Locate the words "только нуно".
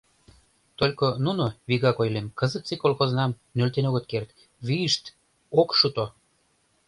0.77-1.45